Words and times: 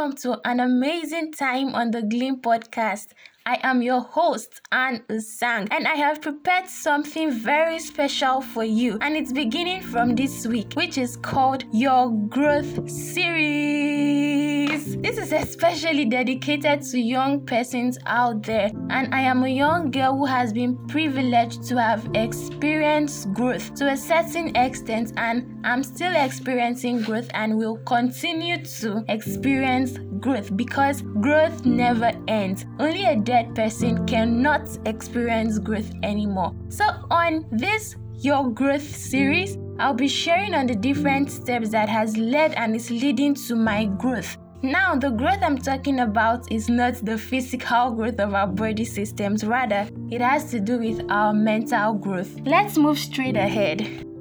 welcome 0.00 0.16
to 0.16 0.40
an 0.48 0.60
amazing 0.60 1.30
time 1.30 1.74
on 1.74 1.90
the 1.90 2.00
Gleam 2.00 2.40
podcast. 2.40 3.08
I 3.44 3.58
am 3.62 3.82
your 3.82 4.00
host, 4.00 4.62
Anne 4.72 5.02
Usang, 5.10 5.68
and 5.70 5.86
I 5.86 5.94
have 5.94 6.22
prepared 6.22 6.68
something 6.68 7.30
very 7.30 7.78
special 7.78 8.40
for 8.40 8.64
you. 8.64 8.96
And 9.02 9.14
it's 9.14 9.30
beginning 9.30 9.82
from 9.82 10.14
this 10.14 10.46
week, 10.46 10.72
which 10.72 10.96
is 10.96 11.18
called 11.18 11.64
Your 11.70 12.10
Growth 12.10 12.90
Series. 12.90 14.49
This 14.70 15.18
is 15.18 15.32
especially 15.32 16.04
dedicated 16.04 16.82
to 16.82 17.00
young 17.00 17.44
persons 17.44 17.98
out 18.06 18.44
there, 18.44 18.70
and 18.88 19.12
I 19.12 19.20
am 19.22 19.42
a 19.42 19.48
young 19.48 19.90
girl 19.90 20.16
who 20.16 20.26
has 20.26 20.52
been 20.52 20.76
privileged 20.86 21.64
to 21.64 21.76
have 21.76 22.08
experienced 22.14 23.32
growth 23.32 23.74
to 23.74 23.88
a 23.88 23.96
certain 23.96 24.54
extent, 24.54 25.12
and 25.16 25.60
I'm 25.66 25.82
still 25.82 26.14
experiencing 26.14 27.02
growth 27.02 27.28
and 27.34 27.56
will 27.56 27.78
continue 27.78 28.64
to 28.64 29.04
experience 29.08 29.98
growth 30.20 30.56
because 30.56 31.02
growth 31.02 31.66
never 31.66 32.12
ends. 32.28 32.64
Only 32.78 33.06
a 33.06 33.16
dead 33.16 33.56
person 33.56 34.06
cannot 34.06 34.68
experience 34.86 35.58
growth 35.58 35.90
anymore. 36.04 36.54
So, 36.68 36.84
on 37.10 37.44
this 37.50 37.96
Your 38.18 38.48
Growth 38.48 38.94
series, 38.94 39.58
I'll 39.80 39.94
be 39.94 40.06
sharing 40.06 40.54
on 40.54 40.68
the 40.68 40.76
different 40.76 41.28
steps 41.28 41.70
that 41.70 41.88
has 41.88 42.16
led 42.16 42.52
and 42.52 42.76
is 42.76 42.88
leading 42.88 43.34
to 43.34 43.56
my 43.56 43.86
growth. 43.86 44.36
Now, 44.62 44.94
the 44.94 45.08
growth 45.08 45.38
I'm 45.42 45.56
talking 45.56 46.00
about 46.00 46.52
is 46.52 46.68
not 46.68 46.94
the 46.96 47.16
physical 47.16 47.92
growth 47.92 48.20
of 48.20 48.34
our 48.34 48.46
body 48.46 48.84
systems, 48.84 49.42
rather, 49.42 49.88
it 50.10 50.20
has 50.20 50.50
to 50.50 50.60
do 50.60 50.78
with 50.78 51.00
our 51.10 51.32
mental 51.32 51.94
growth. 51.94 52.38
Let's 52.44 52.76
move 52.76 52.98
straight 52.98 53.38
ahead. 53.38 53.78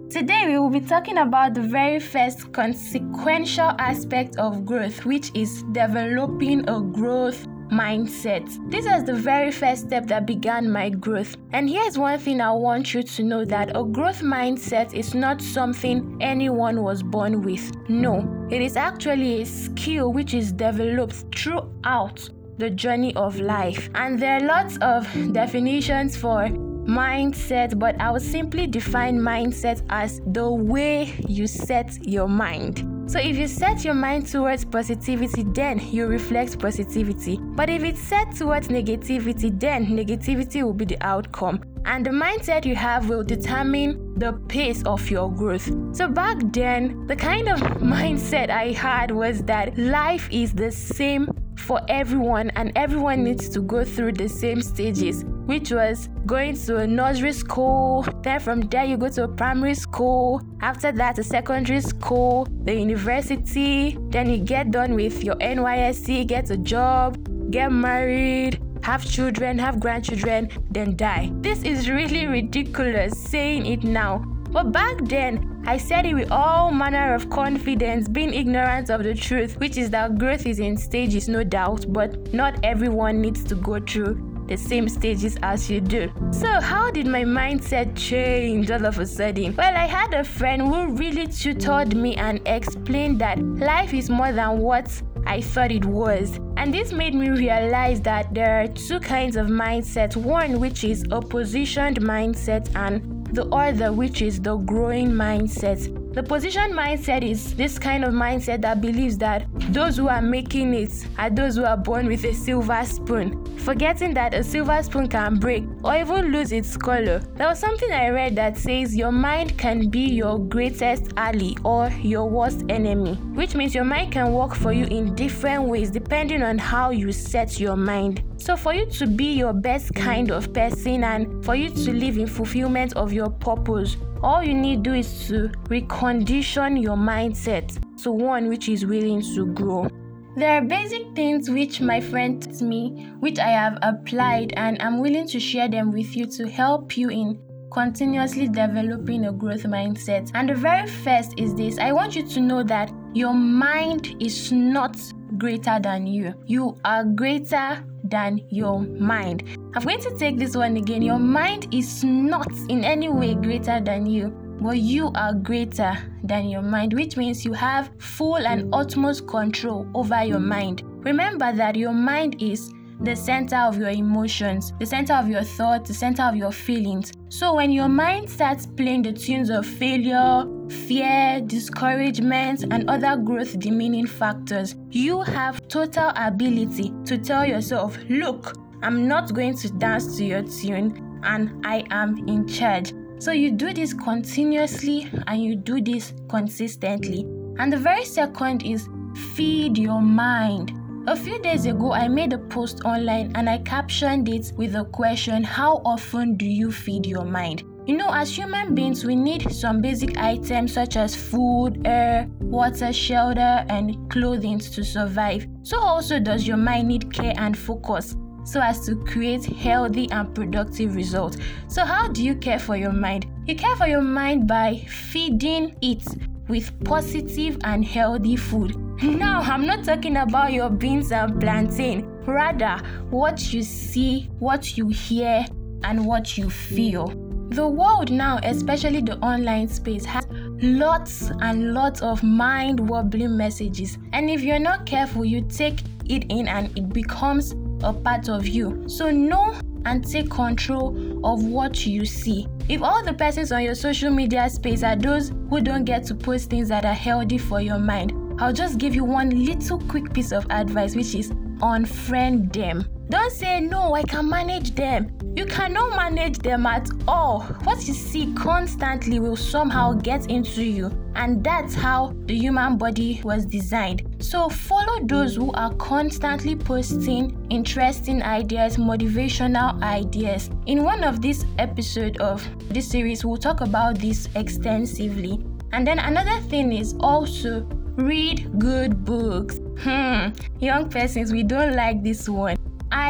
Today, 0.09 0.45
we 0.47 0.57
will 0.57 0.69
be 0.69 0.79
talking 0.79 1.17
about 1.17 1.55
the 1.55 1.61
very 1.61 1.99
first 1.99 2.53
consequential 2.53 3.75
aspect 3.79 4.37
of 4.37 4.65
growth, 4.65 5.03
which 5.03 5.29
is 5.33 5.63
developing 5.73 6.67
a 6.69 6.79
growth 6.79 7.45
mindset. 7.71 8.45
This 8.69 8.85
was 8.85 9.03
the 9.03 9.13
very 9.13 9.51
first 9.51 9.87
step 9.87 10.07
that 10.07 10.25
began 10.25 10.69
my 10.71 10.89
growth. 10.89 11.35
And 11.53 11.69
here's 11.69 11.97
one 11.97 12.19
thing 12.19 12.41
I 12.41 12.51
want 12.51 12.93
you 12.93 13.03
to 13.03 13.23
know 13.23 13.45
that 13.45 13.75
a 13.75 13.83
growth 13.83 14.21
mindset 14.21 14.93
is 14.93 15.13
not 15.13 15.41
something 15.41 16.17
anyone 16.21 16.83
was 16.83 17.03
born 17.03 17.41
with. 17.41 17.71
No, 17.89 18.47
it 18.49 18.61
is 18.61 18.75
actually 18.75 19.41
a 19.41 19.45
skill 19.45 20.11
which 20.11 20.33
is 20.33 20.51
developed 20.51 21.25
throughout 21.35 22.29
the 22.57 22.69
journey 22.69 23.15
of 23.15 23.39
life. 23.39 23.89
And 23.95 24.19
there 24.19 24.37
are 24.37 24.45
lots 24.45 24.77
of 24.81 25.07
definitions 25.33 26.17
for 26.17 26.49
mindset, 26.89 27.77
but 27.77 27.99
I 28.01 28.11
will 28.11 28.19
simply 28.19 28.67
define 28.67 29.19
mindset 29.19 29.83
as 29.89 30.21
the 30.25 30.51
way 30.51 31.13
you 31.27 31.47
set 31.47 32.05
your 32.05 32.27
mind. 32.27 32.98
So 33.09 33.17
if 33.17 33.37
you 33.37 33.47
set 33.47 33.83
your 33.83 33.95
mind 33.95 34.27
towards 34.27 34.63
positivity, 34.63 35.41
then 35.41 35.79
you 35.79 36.05
reflect 36.05 36.59
positivity. 36.59 37.39
But 37.41 37.67
if 37.67 37.83
it's 37.83 37.99
set 37.99 38.35
towards 38.35 38.67
negativity, 38.67 39.59
then 39.59 39.87
negativity 39.87 40.61
will 40.61 40.75
be 40.75 40.85
the 40.85 41.03
outcome. 41.03 41.63
And 41.85 42.05
the 42.05 42.11
mindset 42.11 42.65
you 42.65 42.75
have 42.75 43.09
will 43.09 43.23
determine 43.23 44.13
the 44.19 44.33
pace 44.47 44.83
of 44.83 45.09
your 45.09 45.31
growth. 45.31 45.71
So 45.91 46.07
back 46.07 46.37
then, 46.53 47.07
the 47.07 47.15
kind 47.15 47.49
of 47.49 47.59
mindset 47.81 48.51
I 48.51 48.73
had 48.73 49.09
was 49.09 49.41
that 49.45 49.75
life 49.75 50.29
is 50.31 50.53
the 50.53 50.71
same 50.71 51.31
for 51.69 51.79
everyone 51.87 52.49
and 52.55 52.71
everyone 52.75 53.23
needs 53.23 53.47
to 53.47 53.61
go 53.61 53.83
through 53.85 54.11
the 54.11 54.27
same 54.27 54.59
stages 54.59 55.23
which 55.45 55.69
was 55.69 56.09
going 56.25 56.55
to 56.55 56.77
a 56.77 56.87
nursery 56.87 57.31
school. 57.31 58.03
Then 58.23 58.39
from 58.39 58.61
there, 58.61 58.85
you 58.85 58.97
go 58.97 59.07
to 59.09 59.25
a 59.25 59.27
primary 59.27 59.75
school. 59.75 60.41
After 60.61 60.91
that, 60.93 61.19
a 61.19 61.23
secondary 61.23 61.81
school, 61.81 62.47
the 62.63 62.73
university. 62.73 63.99
Then 64.09 64.31
you 64.31 64.37
get 64.39 64.71
done 64.71 64.95
with 64.95 65.23
your 65.23 65.35
NYSC, 65.35 66.25
get 66.25 66.49
a 66.49 66.57
job, 66.57 67.17
get 67.51 67.71
married, 67.71 68.59
have 68.81 69.05
children, 69.05 69.59
have 69.59 69.79
grandchildren, 69.79 70.49
then 70.71 70.95
die. 70.95 71.29
This 71.41 71.61
is 71.61 71.87
really 71.87 72.25
ridiculous 72.25 73.13
saying 73.29 73.67
it 73.67 73.83
now. 73.83 74.23
But 74.51 74.71
back 74.71 74.97
then, 75.03 75.63
I 75.67 75.77
said 75.77 76.05
it 76.05 76.15
with 76.15 76.31
all 76.31 76.71
manner 76.71 77.13
of 77.13 77.29
confidence, 77.29 78.07
being 78.07 78.33
ignorant 78.33 78.89
of 78.89 79.03
the 79.03 79.13
truth, 79.13 79.59
which 79.59 79.77
is 79.77 79.91
that 79.91 80.17
growth 80.17 80.47
is 80.47 80.59
in 80.59 80.75
stages, 80.75 81.29
no 81.29 81.43
doubt, 81.43 81.85
but 81.89 82.33
not 82.33 82.59
everyone 82.63 83.21
needs 83.21 83.43
to 83.43 83.55
go 83.55 83.79
through 83.79 84.25
the 84.47 84.57
same 84.57 84.89
stages 84.89 85.37
as 85.43 85.69
you 85.69 85.79
do. 85.79 86.11
So, 86.31 86.59
how 86.59 86.89
did 86.89 87.05
my 87.05 87.23
mindset 87.23 87.95
change 87.95 88.71
all 88.71 88.83
of 88.83 88.97
a 88.97 89.05
sudden? 89.05 89.55
Well, 89.55 89.75
I 89.75 89.85
had 89.85 90.15
a 90.15 90.23
friend 90.23 90.63
who 90.63 90.87
really 90.95 91.27
tutored 91.27 91.95
me 91.95 92.15
and 92.15 92.41
explained 92.47 93.19
that 93.19 93.37
life 93.39 93.93
is 93.93 94.09
more 94.09 94.31
than 94.31 94.57
what 94.57 94.89
I 95.27 95.41
thought 95.41 95.71
it 95.71 95.85
was. 95.85 96.39
And 96.57 96.73
this 96.73 96.91
made 96.91 97.13
me 97.13 97.29
realize 97.29 98.01
that 98.01 98.33
there 98.33 98.63
are 98.63 98.67
two 98.67 98.99
kinds 98.99 99.35
of 99.35 99.47
mindset 99.47 100.15
one, 100.15 100.59
which 100.59 100.83
is 100.83 101.05
a 101.11 101.21
positioned 101.21 102.01
mindset, 102.01 102.75
and 102.75 103.18
the 103.33 103.45
other, 103.47 103.91
which 103.91 104.21
is 104.21 104.41
the 104.41 104.57
growing 104.57 105.11
mindset. 105.11 105.98
The 106.19 106.27
position 106.27 106.73
mindset 106.73 107.23
is 107.23 107.55
this 107.55 107.79
kind 107.79 108.03
of 108.03 108.13
mindset 108.13 108.59
that 108.63 108.81
believes 108.81 109.17
that 109.19 109.47
those 109.71 109.95
who 109.95 110.09
are 110.09 110.21
making 110.21 110.73
it 110.73 111.07
are 111.17 111.29
those 111.29 111.55
who 111.55 111.63
are 111.63 111.77
born 111.77 112.07
with 112.07 112.25
a 112.25 112.33
silver 112.33 112.83
spoon, 112.83 113.41
forgetting 113.59 114.13
that 114.15 114.33
a 114.33 114.43
silver 114.43 114.83
spoon 114.83 115.07
can 115.07 115.35
break 115.35 115.63
or 115.81 115.95
even 115.95 116.33
lose 116.33 116.51
its 116.51 116.75
color. 116.75 117.19
There 117.35 117.47
was 117.47 117.57
something 117.57 117.89
I 117.93 118.09
read 118.09 118.35
that 118.35 118.57
says 118.57 118.97
your 118.97 119.13
mind 119.13 119.57
can 119.57 119.89
be 119.89 120.09
your 120.09 120.39
greatest 120.39 121.13
ally 121.15 121.53
or 121.63 121.89
your 122.01 122.29
worst 122.29 122.65
enemy, 122.67 123.13
which 123.33 123.55
means 123.55 123.73
your 123.73 123.85
mind 123.85 124.11
can 124.11 124.33
work 124.33 124.55
for 124.55 124.73
you 124.73 124.87
in 124.87 125.15
different 125.15 125.69
ways 125.69 125.89
depending 125.89 126.43
on 126.43 126.57
how 126.57 126.89
you 126.89 127.13
set 127.13 127.61
your 127.61 127.77
mind. 127.77 128.23
So, 128.35 128.57
for 128.57 128.73
you 128.73 128.85
to 128.87 129.07
be 129.07 129.33
your 129.33 129.53
best 129.53 129.93
kind 129.95 130.31
of 130.31 130.53
person 130.53 131.03
and 131.03 131.45
for 131.45 131.55
you 131.55 131.69
to 131.69 131.93
live 131.93 132.17
in 132.17 132.27
fulfillment 132.27 132.93
of 132.93 133.13
your 133.13 133.29
purpose, 133.29 133.95
all 134.23 134.43
you 134.43 134.53
need 134.53 134.83
to 134.83 134.89
do 134.89 134.93
is 134.95 135.27
to 135.27 135.49
recondition 135.69 136.81
your 136.81 136.97
mindset 136.97 137.77
to 138.03 138.11
one 138.11 138.47
which 138.47 138.69
is 138.69 138.85
willing 138.85 139.21
to 139.21 139.45
grow. 139.53 139.87
There 140.35 140.57
are 140.57 140.61
basic 140.61 141.15
things 141.15 141.49
which 141.49 141.81
my 141.81 141.99
friend 141.99 142.41
taught 142.41 142.61
me, 142.61 143.09
which 143.19 143.39
I 143.39 143.49
have 143.49 143.77
applied, 143.81 144.53
and 144.55 144.81
I'm 144.81 144.99
willing 144.99 145.27
to 145.27 145.39
share 145.39 145.67
them 145.67 145.91
with 145.91 146.15
you 146.15 146.25
to 146.27 146.47
help 146.47 146.97
you 146.97 147.09
in 147.09 147.39
continuously 147.71 148.47
developing 148.47 149.25
a 149.25 149.31
growth 149.31 149.63
mindset. 149.63 150.31
And 150.33 150.49
the 150.49 150.55
very 150.55 150.87
first 150.87 151.33
is 151.37 151.55
this 151.55 151.77
I 151.77 151.91
want 151.91 152.15
you 152.15 152.23
to 152.27 152.39
know 152.39 152.63
that 152.63 152.91
your 153.13 153.33
mind 153.33 154.15
is 154.19 154.51
not 154.51 154.97
greater 155.37 155.79
than 155.81 156.07
you, 156.07 156.33
you 156.45 156.77
are 156.85 157.03
greater 157.03 157.83
than 158.09 158.41
your 158.49 158.79
mind. 158.79 159.43
I'm 159.75 159.83
going 159.83 160.01
to 160.01 160.15
take 160.17 160.37
this 160.37 160.55
one 160.55 160.77
again. 160.77 161.01
Your 161.01 161.19
mind 161.19 161.73
is 161.73 162.03
not 162.03 162.51
in 162.69 162.83
any 162.83 163.09
way 163.09 163.35
greater 163.35 163.79
than 163.79 164.05
you, 164.05 164.29
but 164.61 164.77
you 164.77 165.11
are 165.15 165.33
greater 165.33 165.97
than 166.23 166.49
your 166.49 166.61
mind, 166.61 166.93
which 166.93 167.17
means 167.17 167.45
you 167.45 167.53
have 167.53 167.89
full 167.97 168.37
and 168.37 168.73
utmost 168.73 169.27
control 169.27 169.87
over 169.93 170.23
your 170.23 170.39
mind. 170.39 170.83
Remember 171.05 171.53
that 171.53 171.75
your 171.75 171.93
mind 171.93 172.41
is 172.41 172.73
the 173.01 173.15
center 173.15 173.57
of 173.57 173.77
your 173.77 173.89
emotions, 173.89 174.73
the 174.79 174.85
center 174.85 175.13
of 175.13 175.29
your 175.29 175.43
thoughts, 175.43 175.87
the 175.87 175.93
center 175.93 176.23
of 176.23 176.35
your 176.35 176.51
feelings. 176.51 177.13
So 177.29 177.55
when 177.55 177.71
your 177.71 177.87
mind 177.89 178.29
starts 178.29 178.65
playing 178.65 179.03
the 179.03 179.13
tunes 179.13 179.49
of 179.49 179.65
failure, 179.65 180.45
fear, 180.69 181.41
discouragement, 181.45 182.65
and 182.71 182.89
other 182.89 183.15
growth 183.15 183.57
demeaning 183.59 184.07
factors, 184.07 184.75
you 184.89 185.21
have 185.21 185.65
total 185.67 186.11
ability 186.15 186.91
to 187.05 187.17
tell 187.17 187.45
yourself, 187.45 187.97
look, 188.09 188.55
I'm 188.81 189.07
not 189.07 189.33
going 189.33 189.55
to 189.57 189.69
dance 189.69 190.17
to 190.17 190.25
your 190.25 190.43
tune 190.43 191.21
and 191.23 191.65
I 191.65 191.85
am 191.91 192.27
in 192.27 192.47
charge. 192.47 192.93
So 193.19 193.31
you 193.31 193.51
do 193.51 193.73
this 193.73 193.93
continuously 193.93 195.09
and 195.27 195.43
you 195.43 195.55
do 195.55 195.81
this 195.81 196.13
consistently. 196.29 197.25
And 197.57 197.71
the 197.71 197.77
very 197.77 198.05
second 198.05 198.63
is 198.63 198.87
feed 199.33 199.77
your 199.77 200.01
mind. 200.01 200.78
A 201.09 201.15
few 201.15 201.39
days 201.39 201.65
ago, 201.65 201.91
I 201.91 202.07
made 202.07 202.33
a 202.33 202.37
post 202.37 202.81
online 202.85 203.31
and 203.33 203.49
I 203.49 203.57
captioned 203.57 204.29
it 204.29 204.53
with 204.55 204.73
the 204.73 204.85
question 204.85 205.43
How 205.43 205.81
often 205.83 206.37
do 206.37 206.45
you 206.45 206.71
feed 206.71 207.07
your 207.07 207.25
mind? 207.25 207.63
You 207.87 207.97
know, 207.97 208.13
as 208.13 208.29
human 208.29 208.75
beings, 208.75 209.03
we 209.03 209.15
need 209.15 209.51
some 209.51 209.81
basic 209.81 210.19
items 210.19 210.71
such 210.71 210.97
as 210.97 211.15
food, 211.15 211.81
air, 211.83 212.27
water, 212.39 212.93
shelter, 212.93 213.65
and 213.69 214.07
clothing 214.11 214.59
to 214.59 214.83
survive. 214.83 215.47
So, 215.63 215.79
also, 215.79 216.19
does 216.19 216.47
your 216.47 216.57
mind 216.57 216.89
need 216.89 217.11
care 217.11 217.33
and 217.37 217.57
focus? 217.57 218.15
so 218.45 218.61
as 218.61 218.83
to 218.85 218.95
create 218.95 219.45
healthy 219.45 220.09
and 220.11 220.33
productive 220.33 220.95
results. 220.95 221.37
So, 221.67 221.85
how 221.85 222.07
do 222.07 222.23
you 222.23 222.35
care 222.35 222.59
for 222.59 222.75
your 222.75 222.93
mind? 222.93 223.25
You 223.47 223.55
care 223.55 223.75
for 223.75 223.87
your 223.87 224.01
mind 224.01 224.47
by 224.47 224.85
feeding 224.87 225.75
it 225.81 226.03
with 226.47 226.71
positive 226.83 227.57
and 227.63 227.83
healthy 227.83 228.35
food. 228.35 228.88
Now, 229.01 229.39
I'm 229.39 229.65
not 229.65 229.85
talking 229.85 230.17
about 230.17 230.51
your 230.51 230.69
beans 230.69 231.13
and 231.13 231.39
plantain, 231.39 232.05
rather, 232.25 232.83
what 233.09 233.53
you 233.53 233.63
see, 233.63 234.29
what 234.39 234.77
you 234.77 234.89
hear, 234.89 235.45
and 235.83 236.05
what 236.05 236.37
you 236.37 236.49
feel. 236.49 237.07
The 237.49 237.65
world 237.65 238.11
now, 238.11 238.39
especially 238.43 238.99
the 238.99 239.17
online 239.19 239.69
space, 239.69 240.03
has 240.03 240.25
lots 240.61 241.31
and 241.39 241.73
lots 241.73 242.01
of 242.01 242.21
mind 242.23 242.77
wobbling 242.89 243.37
messages. 243.37 243.97
And 244.11 244.29
if 244.29 244.41
you're 244.41 244.59
not 244.59 244.85
careful, 244.85 245.23
you 245.23 245.41
take 245.47 245.79
it 246.09 246.25
in 246.29 246.49
and 246.49 246.77
it 246.77 246.89
becomes 246.89 247.55
a 247.83 247.93
part 247.93 248.27
of 248.27 248.47
you. 248.47 248.83
So 248.89 249.09
know 249.09 249.57
and 249.85 250.05
take 250.05 250.29
control 250.29 251.25
of 251.25 251.45
what 251.45 251.85
you 251.85 252.05
see. 252.05 252.47
If 252.67 252.81
all 252.81 253.01
the 253.03 253.13
persons 253.13 253.53
on 253.53 253.63
your 253.63 253.75
social 253.75 254.11
media 254.11 254.49
space 254.49 254.83
are 254.83 254.97
those 254.97 255.31
who 255.49 255.61
don't 255.61 255.85
get 255.85 256.03
to 256.07 256.15
post 256.15 256.49
things 256.49 256.67
that 256.67 256.83
are 256.83 256.93
healthy 256.93 257.37
for 257.37 257.61
your 257.61 257.79
mind, 257.79 258.11
I'll 258.41 258.53
just 258.53 258.77
give 258.77 258.95
you 258.95 259.03
one 259.03 259.31
little 259.43 259.79
quick 259.81 260.13
piece 260.13 260.31
of 260.31 260.45
advice, 260.49 260.95
which 260.95 261.13
is 261.13 261.29
unfriend 261.59 262.53
them. 262.53 262.85
Don't 263.09 263.33
say, 263.33 263.59
no, 263.59 263.93
I 263.95 264.03
can 264.03 264.29
manage 264.29 264.75
them. 264.75 265.11
You 265.35 265.45
cannot 265.45 265.93
manage 265.97 266.37
them 266.37 266.65
at 266.65 266.87
all. 267.05 267.41
What 267.63 267.85
you 267.85 267.93
see 267.93 268.33
constantly 268.35 269.19
will 269.19 269.35
somehow 269.35 269.91
get 269.91 270.29
into 270.29 270.63
you, 270.63 270.89
and 271.15 271.43
that's 271.43 271.73
how 271.73 272.15
the 272.27 272.33
human 272.33 272.77
body 272.77 273.19
was 273.25 273.45
designed. 273.45 274.15
So, 274.19 274.47
follow 274.47 275.05
those 275.05 275.35
who 275.35 275.51
are 275.51 275.73
constantly 275.75 276.55
posting 276.55 277.45
interesting 277.49 278.23
ideas, 278.23 278.77
motivational 278.77 279.83
ideas. 279.83 280.49
In 280.65 280.85
one 280.85 281.03
of 281.03 281.21
these 281.21 281.45
episodes 281.57 282.17
of 282.19 282.47
this 282.69 282.89
series, 282.89 283.25
we'll 283.25 283.37
talk 283.37 283.59
about 283.59 283.99
this 283.99 284.29
extensively. 284.35 285.43
And 285.73 285.85
then 285.85 285.99
another 285.99 286.39
thing 286.47 286.71
is 286.71 286.95
also 287.01 287.67
read 288.05 288.59
good 288.59 289.03
books. 289.05 289.59
Hmm, 289.79 290.29
young 290.59 290.89
persons, 290.89 291.31
we 291.31 291.43
don't 291.43 291.75
like 291.75 292.03
this 292.03 292.27
one. 292.27 292.58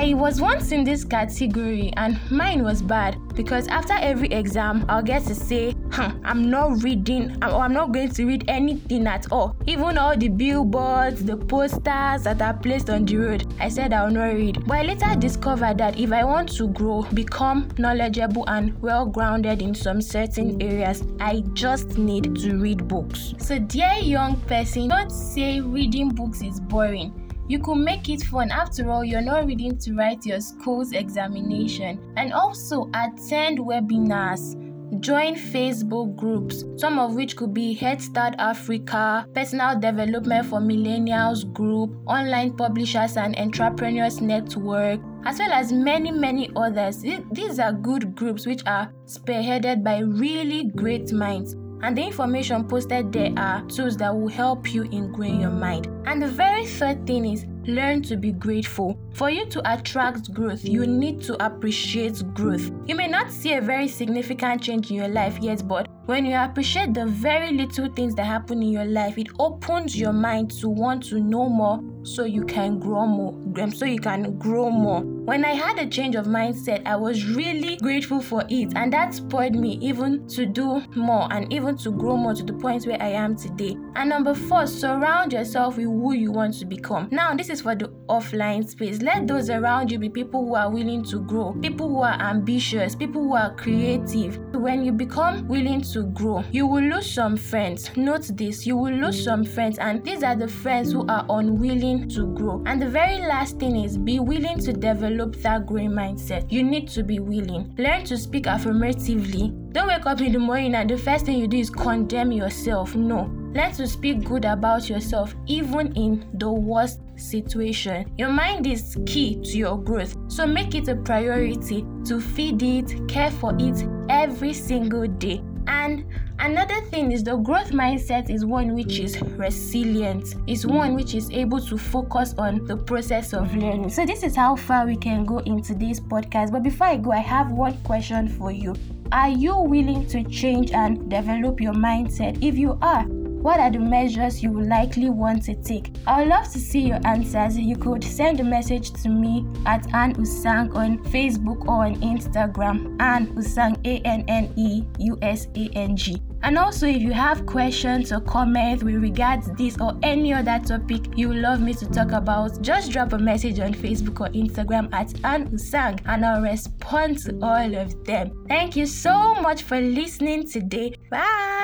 I 0.01 0.13
was 0.13 0.40
once 0.40 0.72
in 0.72 0.86
this 0.86 1.04
category 1.04 1.92
and 1.98 2.18
mine 2.31 2.63
was 2.63 2.81
bad 2.81 3.18
because 3.36 3.68
after 3.68 3.92
every 3.92 4.30
exam, 4.30 4.86
I'll 4.88 5.04
get 5.04 5.25
to 5.25 5.36
say, 5.36 5.75
huh, 5.92 6.13
I'm 6.24 6.50
not 6.50 6.84
reading 6.84 7.36
or 7.44 7.56
I'm 7.56 7.74
not 7.74 7.92
going 7.92 8.12
to 8.12 8.25
read 8.25 8.46
anything 8.48 9.07
at 9.07 9.30
all. 9.30 9.57
Even 9.68 9.98
all 9.98 10.16
the 10.16 10.30
billboards, 10.30 11.25
the 11.25 11.36
posters 11.36 12.24
that 12.24 12.42
are 12.42 12.54
placed 12.54 12.90
on 12.90 13.04
the 13.04 13.18
road, 13.18 13.54
I 13.60 13.68
said 13.68 13.92
I'll 13.92 14.10
not 14.10 14.36
read. 14.36 14.66
But 14.66 14.78
I 14.78 14.81
later 14.84 15.16
discovered 15.19 15.78
that 15.80 16.00
if 16.00 16.13
I 16.13 16.24
want 16.24 16.48
to 16.56 16.69
grow, 16.69 17.02
become 17.13 17.68
knowledgeable 17.78 18.48
and 18.48 18.81
well 18.81 19.06
grounded 19.06 19.62
in 19.62 19.75
some 19.75 20.02
certain 20.02 20.62
areas, 20.62 21.04
I 21.19 21.44
just 21.52 21.98
need 21.98 22.38
to 22.38 22.56
read 22.56 22.88
books. 22.88 23.34
So, 23.40 23.60
dear 23.60 23.95
young 23.95 24.40
person, 24.44 24.88
don't 24.88 25.12
say 25.12 25.60
reading 25.60 26.07
books 26.07 26.42
is 26.42 26.62
boring 26.62 27.29
you 27.50 27.57
could 27.57 27.80
make 27.80 28.10
it 28.10 28.22
fun. 28.24 28.51
After 28.51 28.90
all, 28.92 29.04
you're 29.04 29.22
not 29.22 29.48
reading 29.48 29.78
to 29.80 29.94
write 29.96 30.25
your 30.25 30.40
school's 30.40 30.94
examination. 30.94 32.00
And 32.16 32.31
also 32.31 32.90
attend 32.94 33.57
webinars. 33.57 34.56
Join 35.01 35.36
Facebook 35.36 36.16
groups, 36.16 36.63
some 36.78 36.98
of 37.00 37.16
which 37.16 37.36
could 37.36 37.54
be 37.54 37.74
Head 37.74 38.01
Start 38.01 38.36
Africa, 38.40 39.25
Personal 39.34 39.80
Development 39.80 40.46
for 40.46 40.60
Millennials 40.60 41.51
Group, 41.54 41.96
Online 42.07 42.56
Publishers 42.56 43.18
and 43.18 43.38
Entrepreneurs 43.38 44.19
Network, 44.19 45.00
as 45.25 45.40
well 45.40 45.52
as 45.52 45.72
many, 45.72 46.12
many 46.12 46.50
others. 46.56 47.04
These 47.31 47.60
are 47.60 47.72
good 47.72 48.16
groups 48.16 48.48
which 48.48 48.63
are 48.66 48.92
spearheaded 49.06 49.84
by 49.84 50.00
really 50.00 50.72
great 50.75 51.12
minds 51.13 51.56
and 51.81 51.98
the 51.98 52.04
information 52.04 52.68
posted 52.68 53.12
there 53.12 53.31
are 53.38 53.62
tools 53.68 53.98
that 53.98 54.16
will 54.16 54.28
help 54.28 54.74
you 54.74 54.84
in 54.84 55.12
growing 55.12 55.42
your 55.42 55.52
mind. 55.52 55.88
And 56.06 56.22
the 56.22 56.28
very 56.28 56.66
third 56.66 57.06
thing 57.08 57.26
is 57.26 57.46
learn 57.66 58.02
to 58.04 58.18
be 58.18 58.31
grateful. 58.31 58.98
For 59.14 59.30
you 59.30 59.46
to 59.48 59.74
attract 59.74 60.34
growth, 60.34 60.64
you 60.64 60.86
need 60.86 61.22
to 61.24 61.46
appreciate 61.46 62.22
growth. 62.34 62.72
You 62.86 62.96
may 62.96 63.08
not 63.08 63.31
see 63.31 63.54
a 63.54 63.62
very 63.62 63.88
significant 63.88 64.62
change 64.62 64.90
in 64.90 64.98
your 64.98 65.08
life 65.08 65.38
yet, 65.40 65.68
but 65.68 65.88
when 66.10 66.26
you 66.26 66.36
appreciate 66.36 66.92
the 66.92 67.06
very 67.06 67.52
little 67.52 67.88
things 67.88 68.16
that 68.16 68.26
happen 68.26 68.64
in 68.64 68.70
your 68.70 68.84
life, 68.84 69.16
it 69.20 69.28
opens 69.38 69.96
your 69.96 70.12
mind 70.12 70.50
to 70.50 70.68
want 70.68 71.04
to 71.04 71.20
know 71.20 71.48
more 71.48 71.80
so 72.04 72.24
you 72.24 72.44
can 72.46 72.80
grow 72.80 73.06
more. 73.06 73.34
Um, 73.62 73.72
so 73.72 73.86
you 73.86 74.00
can 74.00 74.38
grow 74.40 74.72
more. 74.72 75.02
When 75.02 75.46
I 75.46 75.54
had 75.54 75.78
a 75.78 75.86
change 75.86 76.16
of 76.16 76.26
mindset, 76.26 76.88
I 76.88 76.96
was 76.96 77.28
really 77.36 77.76
grateful 77.78 78.22
for 78.22 78.44
it, 78.50 78.74
and 78.76 78.92
that 78.94 79.14
spurred 79.14 79.54
me 79.54 79.78
even 79.82 80.28
to 80.30 80.46
do 80.46 80.82
more 80.96 81.28
and 81.32 81.52
even 81.54 81.78
to 81.78 81.92
grow 81.92 82.18
more 82.18 82.34
to 82.34 82.44
the 82.44 82.54
point 82.54 82.88
where 82.88 83.00
I 83.00 83.10
am 83.10 83.36
today. 83.36 83.78
And 83.96 84.10
number 84.10 84.34
four, 84.34 84.66
surround 84.66 85.34
yourself 85.34 85.78
with 85.78 85.86
who 85.86 86.14
you 86.14 86.32
want 86.32 86.58
to 86.60 86.66
become. 86.66 87.10
Now, 87.12 87.36
this 87.36 87.50
is 87.50 87.62
for 87.62 87.76
the 87.76 87.90
offline 88.08 88.68
space. 88.68 89.02
Let 89.02 89.28
those 89.28 89.52
around 89.52 89.92
you 89.92 90.00
be 90.00 90.10
people 90.10 90.46
who 90.46 90.56
are 90.56 90.72
willing 90.72 91.04
to 91.06 91.20
grow, 91.20 91.54
people 91.54 91.90
who 91.90 92.02
are 92.02 92.20
ambitious, 92.20 92.96
people 92.96 93.22
who 93.22 93.36
are 93.36 93.54
creative. 93.56 94.40
When 94.56 94.84
you 94.84 94.92
become 94.92 95.48
willing 95.48 95.82
to 95.82 95.99
grow, 96.04 96.44
you 96.51 96.68
will 96.68 96.84
lose 96.84 97.12
some 97.12 97.38
friends. 97.38 97.90
Note 97.96 98.30
this 98.34 98.66
you 98.66 98.75
will 98.75 98.94
lose 98.94 99.24
some 99.24 99.44
friends, 99.44 99.78
and 99.80 100.04
these 100.04 100.24
are 100.24 100.36
the 100.36 100.48
friends 100.48 100.92
who 100.92 101.06
are 101.07 101.25
unwilling 101.30 102.10
to 102.10 102.34
grow. 102.36 102.63
And 102.66 102.81
the 102.81 102.90
very 102.90 103.19
last 103.19 103.60
thing 103.60 103.75
is 103.75 103.98
be 103.98 104.19
willing 104.19 104.60
to 104.60 104.74
develop 104.74 105.36
that 105.38 105.66
growing 105.66 105.92
mindset, 105.92 106.51
you 106.51 106.63
need 106.63 106.88
to 106.90 107.04
be 107.04 107.19
willing. 107.19 107.74
Learn 107.78 108.04
to 108.06 108.18
speak 108.18 108.46
affirmatively. 108.46 109.54
Don't 109.72 109.88
wake 109.88 110.06
up 110.06 110.22
in 110.22 110.31
the 110.31 110.40
morning 110.40 110.75
and 110.75 110.90
the 110.90 110.98
first 110.98 111.25
thing 111.25 111.38
you 111.38 111.48
do 111.48 111.57
is 111.57 111.69
condemn 111.69 112.31
yourself. 112.31 112.95
No. 112.95 113.31
Learn 113.54 113.72
to 113.74 113.88
speak 113.88 114.24
good 114.24 114.45
about 114.45 114.90
yourself 114.90 115.36
even 115.48 115.92
in 115.95 116.28
the 116.36 116.52
worst 116.52 117.00
situation. 117.16 118.12
Your 118.18 118.30
mind 118.30 118.68
is 118.68 118.98
key 119.06 119.42
to 119.44 119.57
your 119.57 119.78
growth, 119.78 120.16
so 120.28 120.45
make 120.45 120.75
it 120.75 120.88
a 120.88 120.95
priority 120.95 121.86
to 122.06 122.22
feed 122.22 122.62
it, 122.62 123.07
care 123.07 123.31
for 123.31 123.56
it 123.60 123.84
every 124.10 124.54
single 124.54 125.07
day. 125.07 125.42
And 125.90 126.06
another 126.38 126.82
thing 126.92 127.12
is 127.12 127.24
the 127.24 127.36
growth 127.36 127.72
mindset 127.72 128.30
is 128.30 128.46
one 128.46 128.76
which 128.76 129.00
is 129.00 129.20
resilient, 129.22 130.36
is 130.46 130.64
one 130.64 130.94
which 130.94 131.16
is 131.16 131.32
able 131.32 131.60
to 131.62 131.80
focus 131.80 132.36
on 132.38 132.64
the 132.66 132.78
process 132.78 133.34
of 133.34 133.56
learning. 133.56 133.90
So, 133.90 134.06
this 134.06 134.22
is 134.22 134.36
how 134.36 134.56
far 134.56 134.86
we 134.86 134.96
can 134.96 135.26
go 135.26 135.40
into 135.40 135.74
this 135.74 136.00
podcast. 136.00 136.52
But 136.52 136.62
before 136.62 136.86
I 136.86 136.98
go, 136.98 137.12
I 137.12 137.18
have 137.18 137.52
one 137.52 137.76
question 137.82 138.28
for 138.28 138.52
you. 138.52 138.76
Are 139.12 139.30
you 139.30 139.58
willing 139.58 140.06
to 140.10 140.24
change 140.26 140.72
and 140.72 141.10
develop 141.10 141.60
your 141.60 141.74
mindset? 141.74 142.38
If 142.44 142.56
you 142.56 142.78
are, 142.84 143.06
what 143.42 143.60
are 143.60 143.72
the 143.72 143.80
measures 143.80 144.44
you 144.44 144.52
will 144.52 144.68
likely 144.68 145.10
want 145.10 145.44
to 145.44 145.56
take? 145.56 145.96
I 146.06 146.20
would 146.20 146.30
love 146.30 146.52
to 146.52 146.60
see 146.60 146.82
your 146.82 147.00
answers. 147.06 147.58
You 147.58 147.76
could 147.76 148.04
send 148.04 148.40
a 148.40 148.44
message 148.44 148.92
to 149.04 149.10
me 149.10 149.46
at 149.66 149.94
Anne 149.94 150.14
Usang 150.16 150.76
on 150.76 151.00
Facebook 151.06 151.62
or 151.68 151.86
on 151.86 151.96
Instagram. 152.02 152.96
Anne 153.02 153.28
Usang, 153.36 153.78
A 153.86 154.00
N 154.06 154.24
N 154.28 154.54
E 154.58 154.84
U 155.00 155.18
S 155.22 155.48
A 155.56 155.69
N 155.74 155.96
G. 155.96 156.22
And 156.42 156.58
also, 156.58 156.88
if 156.88 157.02
you 157.02 157.12
have 157.12 157.46
questions 157.46 158.12
or 158.12 158.22
comments 158.22 158.84
with 158.84 158.96
regards 158.96 159.52
this 159.58 159.80
or 159.80 159.98
any 160.04 160.34
other 160.34 160.60
topic 160.66 161.18
you 161.18 161.30
would 161.30 161.38
love 161.38 161.62
me 161.62 161.74
to 161.74 161.86
talk 161.86 162.12
about, 162.12 162.62
just 162.62 162.92
drop 162.92 163.14
a 163.14 163.18
message 163.18 163.60
on 163.60 163.74
Facebook 163.74 164.22
or 164.22 164.30
Instagram 164.30 164.94
at 164.94 165.14
Anne 165.26 165.50
Usang 165.50 166.00
and 166.06 166.26
I'll 166.26 166.42
respond 166.42 167.18
to 167.19 167.38
all 167.42 167.76
of 167.76 168.04
them. 168.06 168.46
Thank 168.48 168.76
you 168.76 168.86
so 168.86 169.36
much 169.36 169.64
for 169.64 169.81
listening 169.81 170.48
today. 170.48 170.96
Bye. 171.10 171.58